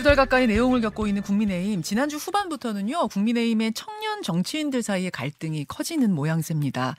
[0.00, 6.14] 두 달 가까이 내용을 겪고 있는 국민의힘 지난주 후반부터는요 국민의힘의 청년 정치인들 사이의 갈등이 커지는
[6.14, 6.96] 모양새입니다.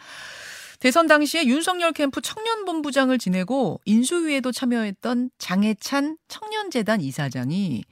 [0.79, 7.83] 대선 당시에 윤석열 캠프 청년본부장을 지내고 인수위에도 참여했던 장해찬 청년재단 이사장이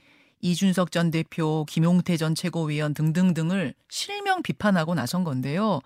[0.42, 5.80] 이준석 전 대표, 김용태 전 최고위원 등등등을 실명 비판하고 나선 건데요.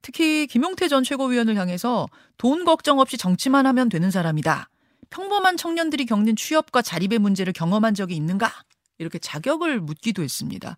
[0.00, 2.08] 특히 김용태 전 최고위원을 향해서
[2.38, 4.70] 돈 걱정 없이 정치만 하면 되는 사람이다.
[5.14, 8.50] 평범한 청년들이 겪는 취업과 자립의 문제를 경험한 적이 있는가?
[8.98, 10.76] 이렇게 자격을 묻기도 했습니다.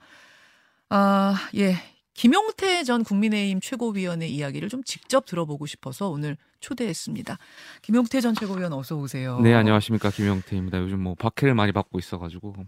[0.90, 1.76] 아, 예.
[2.16, 7.38] 김용태 전 국민의힘 최고위원의 이야기를 좀 직접 들어보고 싶어서 오늘 초대했습니다.
[7.82, 9.38] 김용태 전 최고위원 어서 오세요.
[9.40, 10.10] 네, 안녕하십니까.
[10.10, 10.80] 김용태입니다.
[10.80, 12.54] 요즘 뭐 박해를 많이 받고 있어가지고.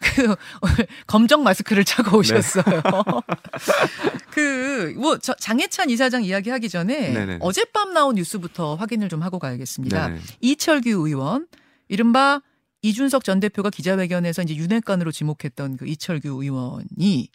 [0.00, 2.64] 그, 오늘 검정 마스크를 차고 오셨어요.
[2.64, 2.82] 네.
[4.30, 7.38] 그, 뭐, 저, 장해찬 이사장 이야기 하기 전에 네네.
[7.40, 10.08] 어젯밤 나온 뉴스부터 확인을 좀 하고 가야겠습니다.
[10.08, 10.20] 네네.
[10.42, 11.46] 이철규 의원,
[11.88, 12.42] 이른바
[12.84, 17.30] 이준석 전 대표가 기자회견에서 이제 윤핵관으로 지목했던 그 이철규 의원이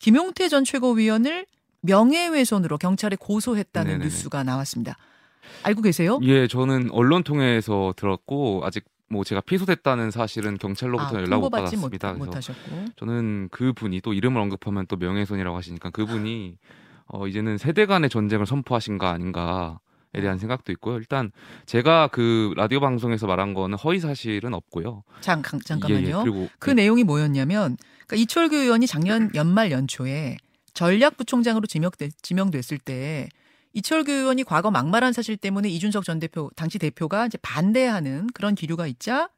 [0.00, 1.46] 김용태 전 최고위원을
[1.80, 4.04] 명예훼손으로 경찰에 고소했다는 네네네.
[4.04, 4.98] 뉴스가 나왔습니다.
[5.62, 6.20] 알고 계세요?
[6.24, 12.12] 예, 저는 언론 통해서 들었고 아직 뭐 제가 피소됐다는 사실은 경찰로부터 아, 연락 못 받았습니다.
[12.12, 16.58] 못, 그래서 못 저는 그 분이 또 이름을 언급하면 또 명예훼손이라고 하시니까 그분이
[17.06, 19.78] 어 이제는 세대 간의 전쟁을 선포하신 거 아닌가
[20.14, 20.96] 에 대한 생각도 있고요.
[20.96, 21.30] 일단
[21.66, 25.02] 제가 그 라디오 방송에서 말한 거는 허위 사실은 없고요.
[25.20, 26.06] 잠, 잠깐만요.
[26.06, 26.12] 예, 예.
[26.22, 26.74] 그리고 그 예.
[26.74, 27.76] 내용이 뭐였냐면
[28.06, 30.36] 그러니까 이철규 의원이 작년 연말 연초에
[30.74, 33.28] 전략부총장으로 지명됐, 지명됐을 때
[33.72, 38.86] 이철규 의원이 과거 막말한 사실 때문에 이준석 전 대표 당시 대표가 이제 반대하는 그런 기류가
[38.86, 39.28] 있자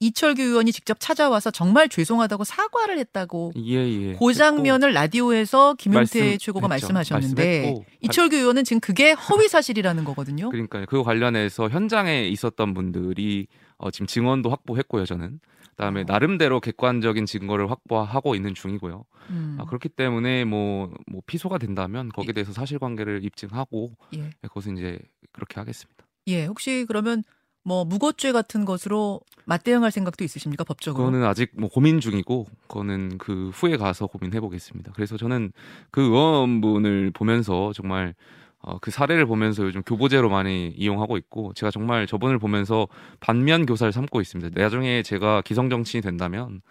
[0.00, 4.16] 이철규 의원이 직접 찾아와서 정말 죄송하다고 사과를 했다고 예, 예.
[4.18, 6.92] 그 장면을 라디오에서 김용태 말씀, 최고가 했죠.
[6.92, 10.50] 말씀하셨는데 말씀했고, 이철규 의원은 지금 그게 허위 사실이라는 거거든요.
[10.50, 10.86] 그러니까요.
[10.86, 15.06] 그 관련해서 현장에 있었던 분들이 어, 지금 증언도 확보했고요.
[15.06, 16.04] 저는 그다음에 어.
[16.06, 19.04] 나름대로 객관적인 증거를 확보하고 있는 중이고요.
[19.30, 19.56] 음.
[19.60, 24.30] 아, 그렇기 때문에 뭐, 뭐 피소가 된다면 거기에 대해서 사실관계를 입증하고 예.
[24.42, 24.98] 그것은 이제
[25.32, 26.04] 그렇게 하겠습니다.
[26.28, 27.22] 예, 혹시 그러면
[27.64, 31.04] 뭐 무고죄 같은 것으로 맞대응할 생각도 있으십니까 법적으로?
[31.06, 34.92] 그거는 아직 뭐 고민 중이고 그거는 그 후에 가서 고민해 보겠습니다.
[34.94, 35.52] 그래서 저는
[35.90, 38.14] 그 의원분을 보면서 정말
[38.58, 42.88] 어, 그 사례를 보면서 요즘 교보제로 많이 이용하고 있고 제가 정말 저분을 보면서
[43.20, 44.58] 반면 교사를 삼고 있습니다.
[44.60, 46.62] 나중에 제가 기성 정치인이 된다면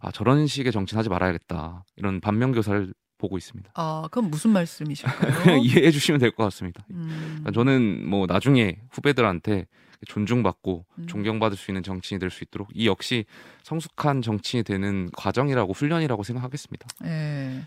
[0.00, 3.70] 아 저런 식의 정치는 하지 말아야겠다 이런 반면 교사를 보고 있습니다.
[3.74, 5.56] 아 그럼 무슨 말씀이실까요?
[5.64, 6.84] 이해해 주시면 될 것 같습니다.
[6.90, 7.08] 음.
[7.40, 9.66] 그러니까 저는 뭐 나중에 후배들한테
[10.06, 11.06] 존중받고 음.
[11.06, 13.24] 존경받을 수 있는 정치인이 될 수 있도록 이 역시
[13.62, 16.86] 성숙한 정치인이 되는 과정이라고 훈련이라고 생각하겠습니다.
[17.04, 17.62] 예.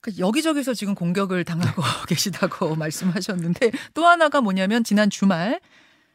[0.00, 5.60] 그 여기저기서 지금 공격을 당하고 계시다고 말씀하셨는데 또 하나가 뭐냐면 지난 주말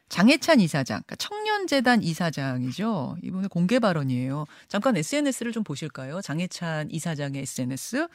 [0.08, 3.18] 장해찬 이사장, 그러니까 청년재단 이사장이죠.
[3.22, 4.46] 이분의 공개 발언이에요.
[4.68, 6.22] 잠깐 SNS를 좀 보실까요?
[6.22, 8.08] 장해찬 이사장의 SNS.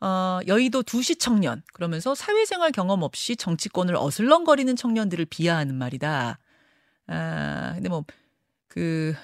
[0.00, 6.38] 어, 여의도 두시 청년 그러면서 사회생활 경험 없이 정치권을 어슬렁거리는 청년들을 비하하는 말이다.
[7.06, 8.04] 아, 근데 뭐
[8.74, 9.14] 그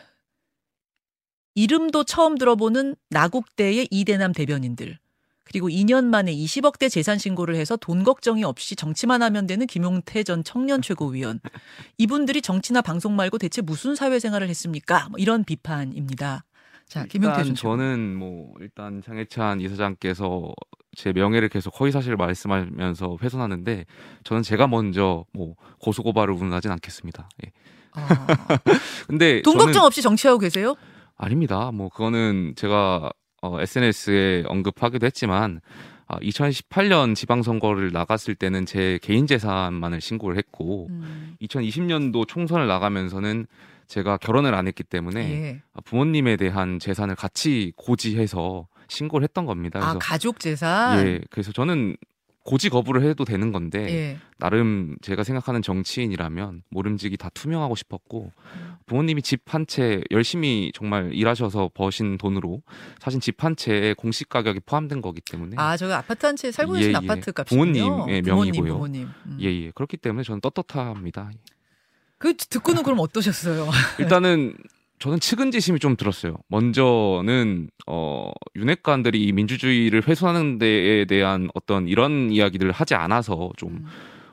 [1.57, 4.97] 이름도 처음 들어보는 나국대의 이대남 대변인들
[5.43, 10.45] 그리고 2년 만에 20억대 재산 신고를 해서 돈 걱정이 없이 정치만 하면 되는 김용태 전
[10.45, 11.41] 청년 최고위원.
[11.99, 15.09] 이분들이 정치나 방송 말고 대체 무슨 사회생활을 했습니까?
[15.09, 16.45] 뭐 이런 비판입니다.
[16.91, 20.53] 자, 김용태 전 저는 뭐 일단 장해찬 이사장께서
[20.97, 23.87] 제 명예를 계속 허위 사실을 말씀하면서 훼손하는데
[24.25, 27.29] 저는 제가 먼저 뭐 고소 고발을 운운하진 않겠습니다.
[27.47, 27.53] 예.
[27.93, 28.09] 아.
[29.07, 30.75] 근데 돈 걱정 없이 정치하고 계세요?
[31.17, 31.71] 아닙니다.
[31.71, 35.61] 뭐 그거는 제가 어, SNS에 언급하기도 했지만
[36.09, 41.37] 아, 2018년 지방선거를 나갔을 때는 제 개인 재산만을 신고를 했고 음.
[41.41, 43.47] 2020년도 총선을 나가면서는
[43.91, 45.63] 제가 결혼을 안 했기 때문에 예.
[45.85, 49.81] 부모님에 대한 재산을 같이 고지해서 신고를 했던 겁니다.
[49.81, 51.05] 아, 그래서 아 가족 재산.
[51.07, 51.97] 예, 그래서 저는
[52.45, 54.19] 고지 거부를 해도 되는 건데 예.
[54.39, 58.33] 나름 제가 생각하는 정치인이라면 모름지기 다 투명하고 싶었고
[58.87, 62.63] 부모님이 집 한 채 열심히 정말 일하셔서 버신 돈으로
[63.01, 66.75] 사실 집 한 채에 공시 가격이 포함된 거기 때문에 아 저기 아파트 한 채 살고
[66.75, 66.97] 계신 예, 예.
[66.97, 68.73] 아파트 값이 부모님의 명의고요.
[68.75, 69.39] 부모님, 음.
[69.41, 69.71] 예, 예.
[69.75, 71.31] 그렇기 때문에 저는 떳떳합니다.
[72.21, 73.69] 그 듣고는 그럼 어떠셨어요?
[73.99, 74.55] 일단은
[74.99, 76.37] 저는 측은지심이 좀 들었어요.
[76.49, 83.87] 먼저는 어 윤핵관들이 이 민주주의를 훼손하는 데에 대한 어떤 이런 이야기들을 하지 않아서 좀 음.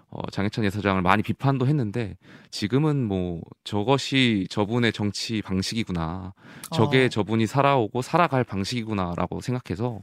[0.09, 2.17] 어, 장해찬 예사장을 많이 비판도 했는데
[2.51, 6.33] 지금은 뭐 저것이 저분의 정치 방식이구나.
[6.73, 7.09] 저게 어.
[7.09, 10.01] 저분이 살아오고 살아갈 방식이구나라고 생각해서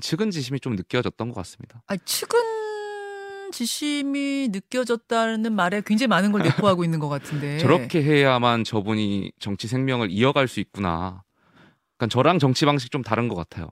[0.00, 1.82] 측은지심이 좀 느껴졌던 것 같습니다.
[1.88, 2.63] 아, 측은
[3.54, 7.58] 지심이 느껴졌다는 말에 굉장히 많은 걸 내포하고 있는 것 같은데.
[7.58, 11.22] 저렇게 해야만 저분이 정치 생명을 이어갈 수 있구나.
[11.96, 13.68] 그러니까 저랑 정치 방식 좀 다른 것 같아요.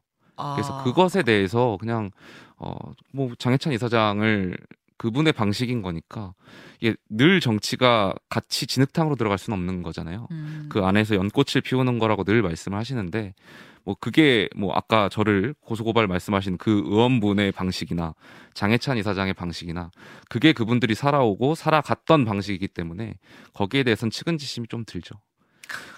[0.54, 0.84] 그래서 아.
[0.84, 2.10] 그것에 대해서 그냥
[2.56, 4.56] 어뭐 장해찬 이사장을
[4.98, 6.32] 그분의 방식인 거니까
[6.80, 10.28] 이게 늘 정치가 같이 진흙탕으로 들어갈 수는 없는 거잖아요.
[10.30, 10.66] 음.
[10.68, 13.34] 그 안에서 연꽃을 피우는 거라고 늘 말씀을 하시는데
[13.84, 18.14] 뭐 그게 뭐 아까 저를 고소고발 말씀하신 그 의원분의 방식이나
[18.54, 19.90] 장해찬 이사장의 방식이나
[20.28, 23.14] 그게 그분들이 살아오고 살아갔던 방식이기 때문에
[23.54, 25.16] 거기에 대해서는 측은지심이 좀 들죠.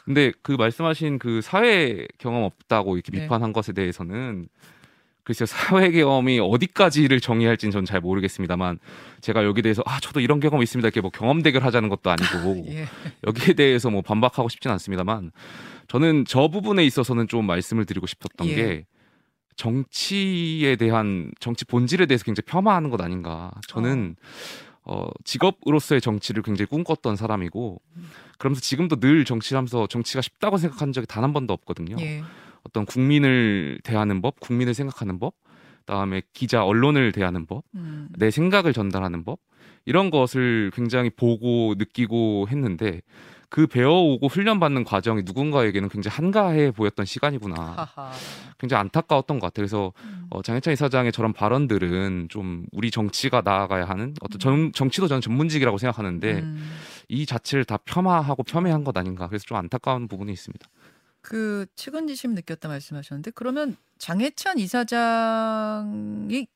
[0.04, 3.22] 근데 그 말씀하신 그 사회 경험 없다고 이렇게 네.
[3.22, 4.48] 비판한 것에 대해서는
[5.24, 8.78] 글쎄요 사회 경험이 어디까지를 정의할지는 전잘 모르겠습니다만
[9.22, 12.66] 제가 여기 대해서 아 저도 이런 경험 있습니다 이렇게 뭐 경험 대결 하자는 것도 아니고
[12.68, 12.86] 예.
[13.26, 15.32] 여기에 대해서 뭐 반박하고 싶진 않습니다만
[15.88, 18.54] 저는 저 부분에 있어서는 좀 말씀을 드리고 싶었던 예.
[18.54, 18.86] 게
[19.56, 23.52] 정치에 대한 정치 본질에 대해서 굉장히 폄하하는 것 아닌가.
[23.68, 24.16] 저는
[24.84, 27.80] 어, 직업으로서의 정치를 굉장히 꿈꿨던 사람이고
[28.38, 31.96] 그러면서 지금도 늘 정치를 하면서 정치가 쉽다고 생각한 적이 단 한 번도 없거든요.
[32.00, 32.22] 예.
[32.64, 35.53] 어떤 국민을 대하는 법, 국민을 생각하는 법, 그
[35.86, 38.08] 다음에 기자 언론을 대하는 법, 음.
[38.16, 39.38] 내 생각을 전달하는 법
[39.86, 43.02] 이런 것을 굉장히 보고 느끼고 했는데
[43.54, 47.54] 그 배워오고 훈련받는 과정이 누군가에게는 굉장히 한가해 보였던 시간이구나.
[47.94, 48.10] 하하.
[48.58, 49.62] 굉장히 안타까웠던 것 같아요.
[49.62, 50.26] 그래서 음.
[50.30, 55.78] 어, 장해찬 이사장의 저런 발언들은 좀 우리 정치가 나아가야 하는 어떤 전, 정치도 저는 전문직이라고
[55.78, 56.68] 생각하는데 음.
[57.08, 59.28] 이 자체를 다 폄하하고 폄훼한 것 아닌가.
[59.28, 60.66] 그래서 좀 안타까운 부분이 있습니다.
[61.24, 66.46] 그 측은지심 느꼈다 말씀하셨는데 그러면 장해찬 이사장이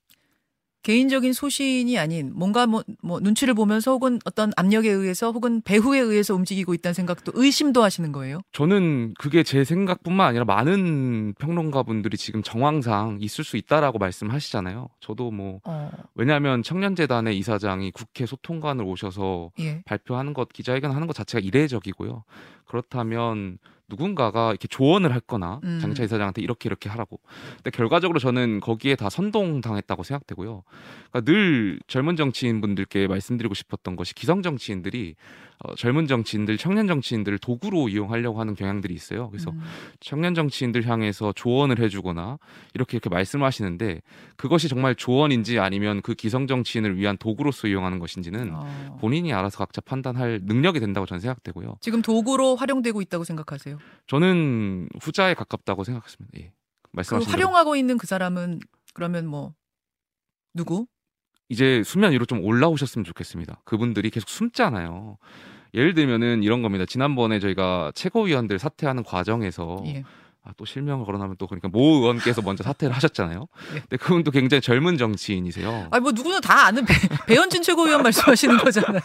[0.82, 6.34] 개인적인 소신이 아닌 뭔가 뭐, 뭐 눈치를 보면서 혹은 어떤 압력에 의해서 혹은 배후에 의해서
[6.34, 8.40] 움직이고 있다는 생각도 의심도 하시는 거예요?
[8.52, 14.88] 저는 그게 제 생각뿐만 아니라 많은 평론가분들이 지금 정황상 있을 수 있다라고 말씀하시잖아요.
[15.00, 19.82] 저도 뭐 어, 왜냐하면 청년재단의 이사장이 국회 소통관을 오셔서 예.
[19.84, 22.24] 발표하는 것, 기자회견 하는 것 자체가 이례적이고요.
[22.66, 25.78] 그렇다면 누군가가 이렇게 조언을 했거나 음.
[25.80, 27.20] 장차 이사장한테 이렇게 이렇게 하라고.
[27.56, 30.62] 근데 결과적으로 저는 거기에 다 선동당했다고 생각되고요.
[31.10, 35.14] 그러니까 늘 젊은 정치인 분들께 말씀드리고 싶었던 것이 기성 정치인들이
[35.64, 39.28] 어, 젊은 정치인들, 청년 정치인들을 도구로 이용하려고 하는 경향들이 있어요.
[39.30, 39.60] 그래서 음.
[39.98, 42.38] 청년 정치인들 향해서 조언을 해주거나
[42.74, 44.02] 이렇게 이렇게 말씀하시는데
[44.36, 48.98] 그것이 정말 조언인지 아니면 그 기성 정치인을 위한 도구로서 이용하는 것인지는 어.
[49.00, 51.78] 본인이 알아서 각자 판단할 능력이 된다고 저는 생각되고요.
[51.80, 53.78] 지금 도구로 활용되고 있다고 생각하세요?
[54.06, 56.38] 저는 후자에 가깝다고 생각했습니다.
[56.38, 56.52] 예.
[56.82, 58.60] 그 말씀하신 대로 활용하고 있는 그 사람은
[58.94, 59.54] 그러면 뭐
[60.54, 60.86] 누구?
[61.48, 63.60] 이제 수면 위로 좀 올라오셨으면 좋겠습니다.
[63.64, 65.16] 그분들이 계속 숨잖아요.
[65.74, 66.84] 예를 들면은 이런 겁니다.
[66.86, 70.02] 지난번에 저희가 최고위원들 사퇴하는 과정에서 예.
[70.44, 73.46] 아, 또 실명을 거론하면 또 그러니까 모 의원께서 먼저 사퇴를 하셨잖아요.
[73.74, 73.80] 예.
[73.80, 75.88] 근데 그분도 굉장히 젊은 정치인이세요.
[75.90, 76.94] 아니 뭐 누구나 다 아는 배,
[77.26, 79.00] 배현진 최고위원 말씀하시는 거잖아요.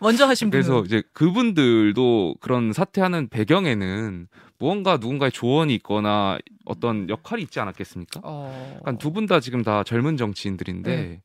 [0.00, 0.62] 먼저 하신 분은.
[0.62, 4.28] 그래서 이제 그분들도 그런 사퇴하는 배경에는
[4.58, 8.20] 무언가 누군가의 조언이 있거나 어떤 역할이 있지 않았겠습니까?
[8.24, 8.78] 어.
[8.82, 11.20] 그러니까 두 분 다 지금 다 젊은 정치인들인데 네.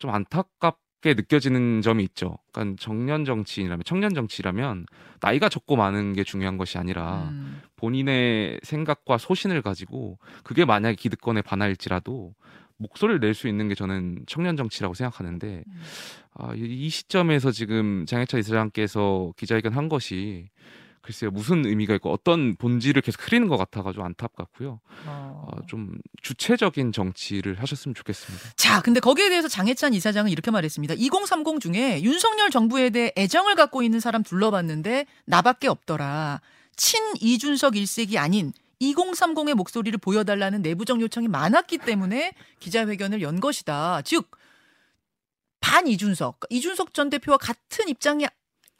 [0.00, 2.36] 좀 안타깝게 느껴지는 점이 있죠.
[2.52, 4.86] 그러니까 정년 정치인이라면 청년 정치라면
[5.20, 7.60] 나이가 적고 많은 게 중요한 것이 아니라 음.
[7.76, 12.34] 본인의 생각과 소신을 가지고 그게 만약에 기득권에 반할지라도
[12.78, 15.82] 목소리를 낼 수 있는 게 저는 청년 정치라고 생각하는데 음.
[16.34, 20.48] 아, 이- 이 시점에서 지금 장해찬 이사장께서 기자회견 한 것이
[21.02, 24.80] 글쎄요 무슨 의미가 있고 어떤 본질을 계속 흐리는 것 같아가지고 안타깝고요.
[25.06, 25.48] 어.
[25.48, 28.50] 어, 좀 주체적인 정치를 하셨으면 좋겠습니다.
[28.56, 30.94] 자, 근데 거기에 대해서 장해찬 이사장은 이렇게 말했습니다.
[30.94, 36.40] 2030 중에 윤석열 정부에 대해 애정을 갖고 있는 사람 둘러봤는데 나밖에 없더라.
[36.76, 44.02] 친 이준석 일색이 아닌 2030의 목소리를 보여달라는 내부적 요청이 많았기 때문에 기자회견을 연 것이다.
[44.02, 44.30] 즉,
[45.60, 48.26] 반 이준석, 이준석 전 대표와 같은 입장이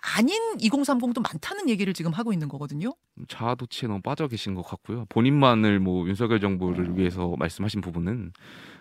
[0.03, 2.95] 아닌 2030도 많다는 얘기를 지금 하고 있는 거거든요.
[3.29, 5.07] 자아도취에 너무 빠져 계신 것 같고요.
[5.09, 6.41] 본인만을 뭐 윤석열 어.
[6.41, 8.33] 정부를 위해서 말씀하신 부분은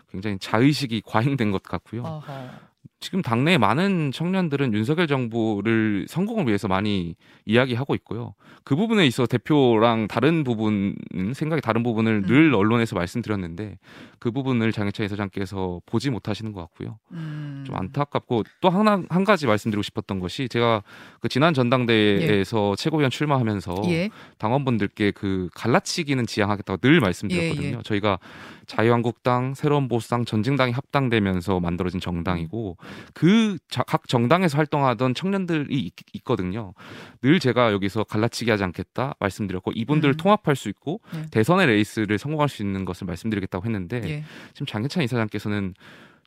[0.09, 2.03] 굉장히 자의식이 과잉된 것 같고요.
[2.03, 2.69] 어허.
[3.01, 8.35] 지금 당내 많은 청년들은 윤석열 정부를 성공을 위해서 많이 이야기하고 있고요.
[8.65, 10.95] 그 부분에 있어 대표랑 다른 부분
[11.33, 12.27] 생각이 다른 부분을 음.
[12.27, 13.77] 늘 언론에서 말씀드렸는데
[14.19, 16.99] 그 부분을 장해찬 이사장께서 보지 못하시는 것 같고요.
[17.11, 17.38] 음.
[17.69, 20.81] 좀 안타깝고 또 하나 한 가지 말씀드리고 싶었던 것이 제가
[21.21, 24.09] 그 지난 전당대회에서 최고위원 출마하면서 예.
[24.39, 27.67] 당원분들께 그 갈라치기는 지향하겠다고 늘 말씀드렸거든요.
[27.67, 27.81] 예, 예.
[27.83, 28.19] 저희가
[28.65, 32.77] 자유한국당, 새로운 보수당, 전진당이 합당되면서 만들어진 정당이고
[33.13, 36.73] 그 각 정당에서 활동하던 청년들이 있, 있거든요.
[37.21, 40.17] 늘 제가 여기서 갈라치기 하지 않겠다 말씀드렸고 이분들을 음.
[40.17, 41.25] 통합할 수 있고 예.
[41.31, 44.23] 대선의 레이스를 성공할 수 있는 것을 말씀드리겠다고 했는데 예.
[44.53, 45.73] 지금 장해찬 이사장께서는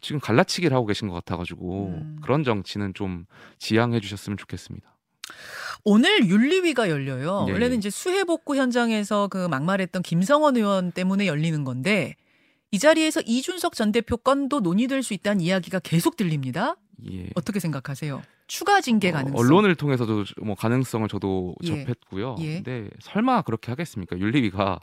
[0.02, 2.18] 지금 갈라치기를 하고 계신 것 같아가지고 음.
[2.22, 3.24] 그런 정치는 좀
[3.58, 4.92] 지양해 주셨으면 좋겠습니다.
[5.84, 7.46] 오늘 윤리위가 열려요.
[7.48, 7.78] 예, 원래는 예.
[7.78, 12.16] 이제 수해 복구 현장에서 그 막말했던 김성원 의원 때문에 열리는 건데
[12.72, 16.76] 이 자리에서 이준석 전 대표 건도 논의될 수 있다는 이야기가 계속 들립니다.
[17.10, 17.28] 예.
[17.34, 18.22] 어떻게 생각하세요?
[18.48, 19.38] 추가 징계 어, 가능성.
[19.38, 21.68] 언론을 통해서도 뭐 가능성을 저도 예.
[21.68, 22.36] 접했고요.
[22.40, 22.54] 예.
[22.62, 24.18] 근데 설마 그렇게 하겠습니까?
[24.18, 24.80] 윤리위가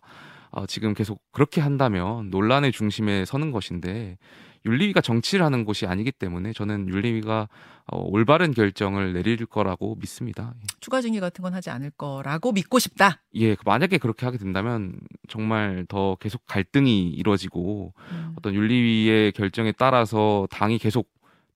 [0.52, 4.18] 어, 지금 계속 그렇게 한다면 논란의 중심에 서는 것인데
[4.66, 7.48] 윤리위가 정치를 하는 곳이 아니기 때문에 저는 윤리위가
[7.92, 10.54] 어, 올바른 결정을 내릴 거라고 믿습니다.
[10.80, 13.22] 추가 징계 같은 건 하지 않을 거라고 믿고 싶다.
[13.34, 18.34] 예, 그 만약에 그렇게 하게 된다면 정말 더 계속 갈등이 이루어지고 음.
[18.38, 21.10] 어떤 윤리위의 결정에 따라서 당이 계속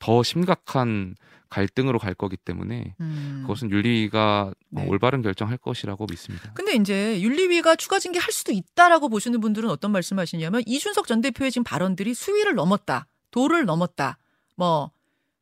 [0.04, 1.16] 더 심각한
[1.48, 3.40] 갈등으로 갈 거기 때문에 음.
[3.44, 4.86] 그것은 윤리위가 네.
[4.86, 6.52] 올바른 결정할 것이라고 믿습니다.
[6.54, 11.52] 근데 이제 윤리위가 추가 징계 할 수도 있다라고 보시는 분들은 어떤 말씀하시냐면 이준석 전 대표의
[11.52, 14.18] 지금 발언들이 수위를 넘었다, 도를 넘었다,
[14.58, 14.92] 뭐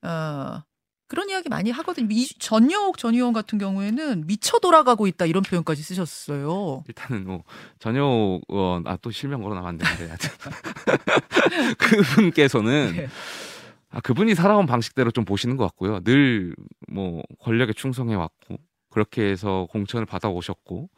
[0.03, 0.62] 어,
[1.08, 2.08] 그런 이야기 많이 하거든요.
[2.12, 6.84] 이, 전영옥 전 의원 같은 경우에는 미쳐 돌아가고 있다 이런 표현까지 쓰셨어요.
[6.88, 7.44] 일단은 뭐
[7.80, 10.30] 전효 의원 아또 실명 걸어나면 안 되는데 하여튼
[11.80, 13.10] 그분께서는 네.
[13.91, 16.00] 아, 그분이 살아온 방식대로 좀 보시는 것 같고요.
[16.03, 16.55] 늘
[16.89, 18.57] 뭐 권력에 충성해 왔고
[18.89, 20.89] 그렇게 해서 공천을 받아 오셨고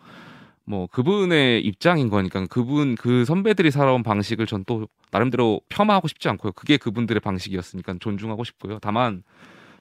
[0.65, 6.53] 뭐 그분의 입장인 거니까 그분 그 선배들이 살아온 방식을 전 또 나름대로 폄하하고 싶지 않고요.
[6.53, 8.79] 그게 그분들의 방식이었으니까 존중하고 싶고요.
[8.81, 9.21] 다만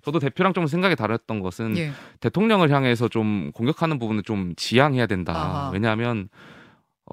[0.03, 1.93] 저도 대표랑 좀 생각이 다르던 것은 예.
[2.21, 5.33] 대통령을 향해서 좀 공격하는 부분은 좀 지양해야 된다.
[5.33, 5.71] 아하.
[5.71, 6.29] 왜냐하면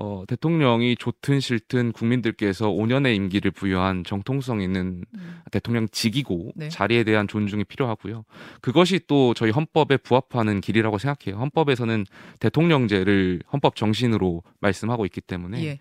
[0.02, 5.42] 어, 대통령이 좋든 싫든 국민들께서 5년의 임기를 부여한 정통성 있는 음.
[5.52, 6.70] 대통령직이고 네.
[6.70, 8.24] 자리에 대한 존중이 필요하고요.
[8.62, 11.38] 그것이 또 저희 헌법에 부합하는 길이라고 생각해요.
[11.42, 12.06] 헌법에서는
[12.40, 15.80] 대통령제를 헌법 정신으로 말씀하고 있기 때문에 예.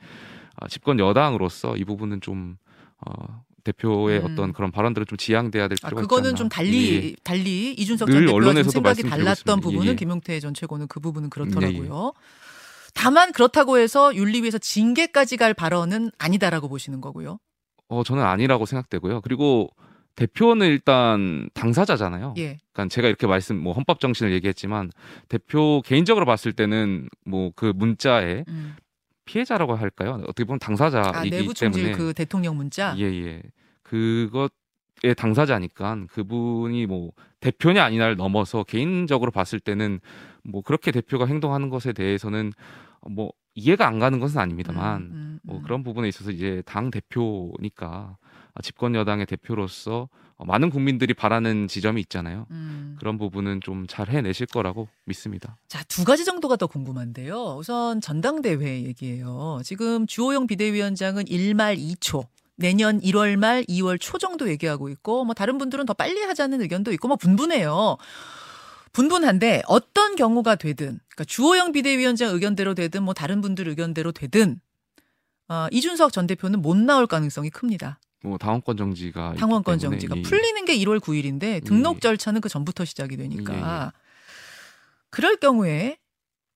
[0.56, 2.56] 아, 집권 여당으로서 이 부분은 좀
[3.06, 4.32] 어, 대표의 음.
[4.32, 6.36] 어떤 그런 발언들은 좀 지양돼야 될 아, 필요가 있지 그거는 않나.
[6.36, 7.14] 좀 달리 예.
[7.22, 9.56] 달리 이준석 늘전 대표와 생각이 달랐던 있습니다.
[9.60, 9.94] 부분은 예, 예.
[9.94, 12.14] 김용태 전 최고는 그 부분은 그렇더라고요.
[12.98, 17.38] 다만 그렇다고 해서 윤리위에서 징계까지 갈 발언은 아니다라고 보시는 거고요.
[17.86, 19.20] 어, 저는 아니라고 생각되고요.
[19.20, 19.70] 그리고
[20.16, 22.34] 대표는 일단 당사자잖아요.
[22.38, 22.58] 예.
[22.72, 24.90] 그러니까 제가 이렇게 말씀 뭐 헌법 정신을 얘기했지만
[25.28, 28.74] 대표 개인적으로 봤을 때는 뭐 그 문자에 음.
[29.26, 30.20] 피해자라고 할까요?
[30.24, 32.96] 어떻게 보면 당사자이기 아, 내부 때문에 그 대통령 문자.
[32.98, 33.42] 예, 예.
[33.84, 40.00] 그것의 당사자니까 그분이 뭐 대표냐 아니냐를 넘어서 개인적으로 봤을 때는
[40.44, 42.52] 뭐 그렇게 대표가 행동하는 것에 대해서는
[43.08, 45.62] 뭐 이해가 안 가는 것은 아닙니다만 음, 음, 뭐 음.
[45.62, 48.16] 그런 부분에 있어서 이제 당 대표니까
[48.62, 52.46] 집권 여당의 대표로서 어, 많은 국민들이 바라는 지점이 있잖아요.
[52.52, 52.96] 음.
[53.00, 55.56] 그런 부분은 좀 잘 해내실 거라고 믿습니다.
[55.66, 57.56] 자, 두 가지 정도가 더 궁금한데요.
[57.58, 59.60] 우선 전당대회 얘기예요.
[59.64, 62.24] 지금 주호영 비대위원장은 1말 2초.
[62.62, 66.92] 내년 1월 말 2월 초 정도 얘기하고 있고 뭐 다른 분들은 더 빨리 하자는 의견도
[66.92, 67.96] 있고 뭐 분분해요.
[68.92, 74.60] 분분한데 어떤 경우가 되든 그러니까 주호영 비대위원장 의견대로 되든 뭐 다른 분들 의견대로 되든
[75.48, 78.00] 어, 이준석 전 대표는 못 나올 가능성이 큽니다.
[78.24, 82.00] 뭐 당원권 정지가 당원권 정지가 이- 풀리는 게 1월 9일인데 등록 예.
[82.00, 83.90] 절차는 그 전부터 시작이 되니까 예, 예.
[85.10, 85.96] 그럴 경우에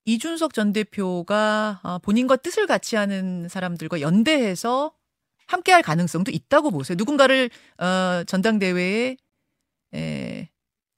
[0.04, 4.92] 이준석 전 대표가 아, 본인과 뜻을 같이 하는 사람들과 연대해서
[5.52, 6.96] 함께할 가능성도 있다고 보세요.
[6.96, 9.16] 누군가를 어, 전당대회에
[9.94, 10.48] 에,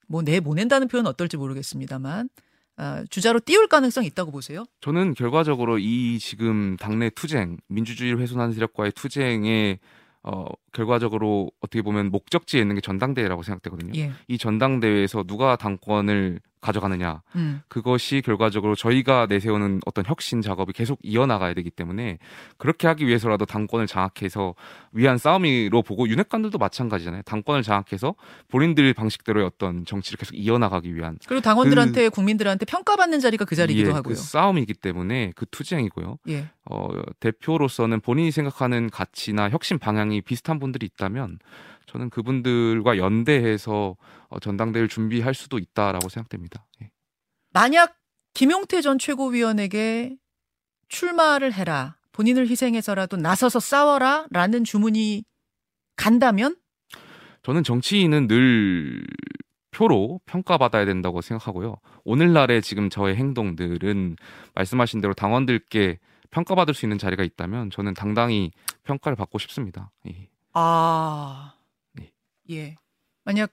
[0.07, 2.29] 뭐 내보낸다는 표현 은 어떨지 모르겠습니다만
[2.77, 4.65] 아, 주자로 띄울 가능성이 있다고 보세요.
[4.81, 9.79] 저는 결과적으로 이 지금 당내 투쟁, 민주주의를 훼손하는 세력과의 투쟁에
[10.23, 13.93] 어 결과적으로 어떻게 보면 목적지에 있는 게 전당대회라고 생각되거든요.
[13.99, 14.11] 예.
[14.27, 17.61] 이 전당대회에서 누가 당권을 가져가느냐 음.
[17.67, 22.17] 그것이 결과적으로 저희가 내세우는 어떤 혁신 작업이 계속 이어나가야 되기 때문에
[22.57, 24.55] 그렇게 하기 위해서라도 당권을 장악해서
[24.91, 27.21] 위한 싸움이로 보고 윤핵관들도 마찬가지잖아요.
[27.23, 28.15] 당권을 장악해서
[28.49, 33.93] 본인들 방식대로의 어떤 정치를 계속 이어나가기 위한 그리고 당원들한테 국민들한테 평가받는 자리가 그 자리이기도 예,
[33.93, 34.15] 하고요.
[34.15, 36.17] 그 싸움이기 때문에 그 투쟁이고요.
[36.29, 36.49] 예.
[36.69, 41.39] 어, 대표로서는 본인이 생각하는 가치나 혁신 방향이 비슷한 분들이 있다면
[41.85, 43.95] 저는 그분들과 연대해서
[44.27, 46.65] 어, 전당대회를 준비할 수도 있다라고 생각됩니다.
[46.81, 46.91] 예.
[47.51, 47.95] 만약
[48.33, 50.15] 김용태 전 최고위원에게
[50.89, 51.97] 출마를 해라.
[52.11, 54.27] 본인을 희생해서라도 나서서 싸워라.
[54.31, 55.23] 라는 주문이
[55.95, 56.55] 간다면
[57.43, 59.05] 저는 정치인은 늘
[59.71, 61.75] 표로 평가받아야 된다고 생각하고요.
[62.05, 64.15] 오늘날의 지금 저의 행동들은
[64.55, 65.99] 말씀하신 대로 당원들께
[66.31, 68.51] 평가받을 수 있는 자리가 있다면 저는 당당히
[68.83, 69.91] 평가를 받고 싶습니다.
[70.07, 70.27] 예.
[70.53, 71.54] 아.
[72.47, 72.55] 네.
[72.55, 72.75] 예.
[73.23, 73.51] 만약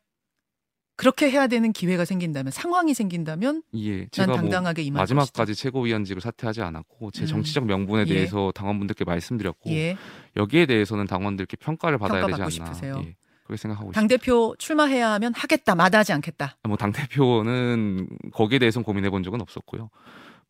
[0.97, 6.21] 그렇게 해야 되는 기회가 생긴다면 상황이 생긴다면 예, 난 제가 뭐 당당하게 임할 마지막까지 최고위원직을
[6.21, 7.27] 사퇴하지 않았고 제 음.
[7.27, 8.15] 정치적 명분에 예.
[8.15, 9.71] 대해서 당원분들께 말씀드렸고.
[9.71, 9.97] 예.
[10.37, 12.51] 여기에 대해서는 당원들께 평가를 받아야 되지 않나.
[12.51, 12.97] 싶으세요?
[13.05, 13.17] 예.
[13.45, 14.01] 그렇게 생각하고 있습니다.
[14.01, 16.59] 당 대표 출마해야 하면 하겠다, 마다하지 않겠다.
[16.69, 19.89] 뭐 당 대표는 거기에 대해서는 고민해 본 적은 없었고요.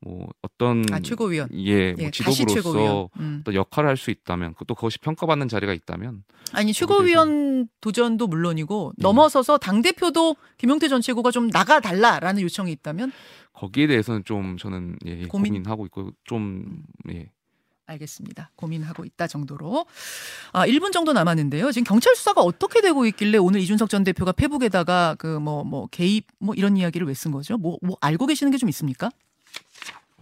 [0.05, 1.49] 뭐 어떤 아 최고위원.
[1.55, 2.11] 예, 뭐 예.
[2.11, 3.43] 지도부로서 음.
[3.45, 9.03] 또 역할을 할 수 있다면 또 그것이 평가받는 자리가 있다면 아니 최고위원 도전도 물론이고 네.
[9.03, 13.13] 넘어서서 당 대표도 김용태 전 최고가 좀 나가 달라라는 요청이 있다면
[13.53, 16.83] 거기에 대해서는 좀 저는 예, 고민- 고민 하고 있고 좀
[17.13, 17.31] 예.
[17.87, 18.51] 알겠습니다.
[18.57, 19.85] 고민하고 있다 정도로.
[20.53, 21.73] 아, 1분 정도 남았는데요.
[21.73, 26.55] 지금 경찰 수사가 어떻게 되고 있길래 오늘 이준석 전 대표가 페북에다가 그 뭐뭐 개입 뭐
[26.55, 27.59] 이런 이야기를 왜 쓴 거죠?
[27.59, 29.11] 뭐, 뭐 알고 계시는 게 좀 있습니까?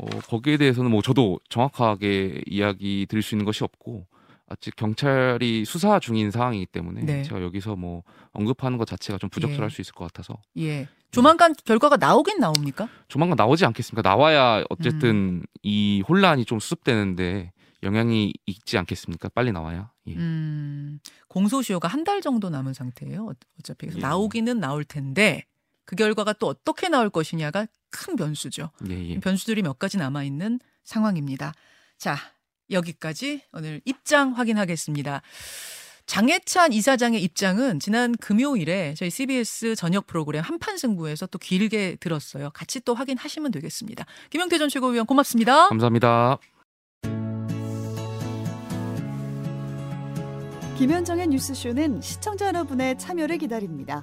[0.00, 4.06] 어, 거기에 대해서는 뭐 저도 정확하게 이야기 드릴 수 있는 것이 없고
[4.48, 7.22] 아직 경찰이 수사 중인 상황이기 때문에 네.
[7.22, 8.02] 제가 여기서 뭐
[8.32, 9.74] 언급하는 것 자체가 좀 부적절할 예.
[9.74, 10.88] 수 있을 것 같아서 예.
[11.12, 12.88] 조만간 결과가 나오긴 나옵니까?
[13.08, 14.08] 조만간 나오지 않겠습니까?
[14.08, 15.42] 나와야 어쨌든 음.
[15.62, 17.52] 이 혼란이 좀 수습되는데
[17.82, 19.28] 영향이 있지 않겠습니까?
[19.30, 19.90] 빨리 나와야.
[20.06, 20.14] 예.
[20.14, 23.26] 음, 공소시효가 한 달 정도 남은 상태예요.
[23.26, 23.98] 어- 어차피 예.
[24.00, 25.44] 나오기는 나올 텐데
[25.84, 28.70] 그 결과가 또 어떻게 나올 것이냐가 큰 변수죠.
[28.88, 29.20] 예, 예.
[29.20, 31.52] 변수들이 몇 가지 남아 있는 상황입니다.
[31.98, 32.16] 자,
[32.70, 35.22] 여기까지 오늘 입장 확인하겠습니다.
[36.06, 42.50] 장해찬 이사장의 입장은 지난 금요일에 저희 CBS 저녁 프로그램 한판 승부에서 또 길게 들었어요.
[42.50, 44.06] 같이 또 확인하시면 되겠습니다.
[44.30, 45.68] 김영태 전 최고위원 고맙습니다.
[45.68, 46.38] 감사합니다.
[50.78, 54.02] 김현정의 뉴스쇼는 시청자 여러분의 참여를 기다립니다.